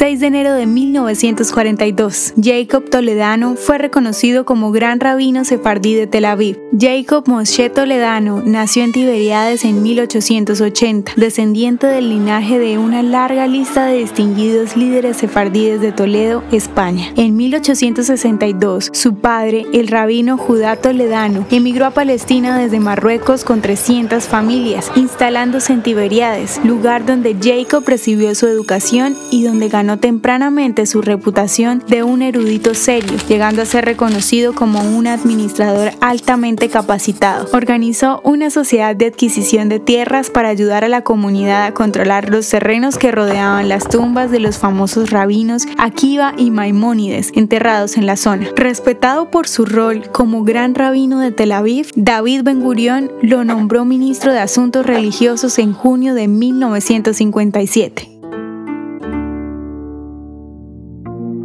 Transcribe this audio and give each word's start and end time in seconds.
6 0.00 0.18
de 0.18 0.28
enero 0.28 0.54
de 0.54 0.64
1942, 0.64 2.32
Jacob 2.42 2.88
Toledano 2.88 3.54
fue 3.56 3.76
reconocido 3.76 4.46
como 4.46 4.72
gran 4.72 4.98
rabino 4.98 5.44
sefardí 5.44 5.92
de 5.92 6.06
Tel 6.06 6.24
Aviv. 6.24 6.58
Jacob 6.72 7.24
Moshe 7.28 7.68
Toledano 7.68 8.40
nació 8.42 8.84
en 8.84 8.92
Tiberiades 8.92 9.62
en 9.66 9.82
1880, 9.82 11.12
descendiente 11.16 11.86
del 11.86 12.08
linaje 12.08 12.58
de 12.58 12.78
una 12.78 13.02
larga 13.02 13.46
lista 13.46 13.84
de 13.84 13.98
distinguidos 13.98 14.74
líderes 14.74 15.18
sefardíes 15.18 15.82
de 15.82 15.92
Toledo, 15.92 16.42
España. 16.50 17.12
En 17.16 17.36
1862, 17.36 18.88
su 18.94 19.16
padre, 19.16 19.66
el 19.74 19.88
rabino 19.88 20.38
Judá 20.38 20.76
Toledano, 20.76 21.44
emigró 21.50 21.84
a 21.84 21.90
Palestina 21.90 22.56
desde 22.56 22.80
Marruecos 22.80 23.44
con 23.44 23.60
300 23.60 24.24
familias, 24.24 24.90
instalándose 24.96 25.74
en 25.74 25.82
Tiberiades, 25.82 26.58
lugar 26.64 27.04
donde 27.04 27.36
Jacob 27.38 27.84
recibió 27.86 28.34
su 28.34 28.46
educación 28.46 29.14
y 29.30 29.44
donde 29.44 29.68
ganó 29.68 29.89
tempranamente 29.98 30.86
su 30.86 31.02
reputación 31.02 31.82
de 31.88 32.02
un 32.02 32.22
erudito 32.22 32.74
serio, 32.74 33.18
llegando 33.28 33.62
a 33.62 33.66
ser 33.66 33.84
reconocido 33.84 34.54
como 34.54 34.80
un 34.80 35.06
administrador 35.06 35.92
altamente 36.00 36.68
capacitado. 36.68 37.48
Organizó 37.52 38.20
una 38.24 38.50
sociedad 38.50 38.94
de 38.94 39.06
adquisición 39.06 39.68
de 39.68 39.80
tierras 39.80 40.30
para 40.30 40.48
ayudar 40.48 40.84
a 40.84 40.88
la 40.88 41.02
comunidad 41.02 41.66
a 41.66 41.74
controlar 41.74 42.30
los 42.30 42.48
terrenos 42.48 42.98
que 42.98 43.12
rodeaban 43.12 43.68
las 43.68 43.88
tumbas 43.88 44.30
de 44.30 44.40
los 44.40 44.58
famosos 44.58 45.10
rabinos 45.10 45.66
Akiva 45.78 46.34
y 46.36 46.50
Maimónides, 46.50 47.32
enterrados 47.34 47.96
en 47.96 48.06
la 48.06 48.16
zona. 48.16 48.48
Respetado 48.56 49.30
por 49.30 49.48
su 49.48 49.64
rol 49.64 50.10
como 50.12 50.44
gran 50.44 50.74
rabino 50.74 51.20
de 51.20 51.32
Tel 51.32 51.52
Aviv, 51.52 51.88
David 51.96 52.42
Ben 52.44 52.60
Gurión 52.60 53.10
lo 53.22 53.44
nombró 53.44 53.84
ministro 53.84 54.32
de 54.32 54.40
Asuntos 54.40 54.86
Religiosos 54.86 55.58
en 55.58 55.72
junio 55.72 56.14
de 56.14 56.28
1957. 56.28 58.19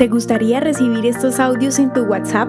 ¿Te 0.00 0.08
gustaría 0.08 0.60
recibir 0.60 1.04
estos 1.04 1.38
audios 1.38 1.78
en 1.78 1.92
tu 1.92 2.04
WhatsApp? 2.04 2.48